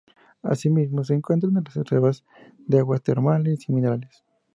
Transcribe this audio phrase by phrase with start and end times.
[0.41, 2.25] Asimismo se encuentran reservas
[2.57, 4.23] de aguas termales y minerales.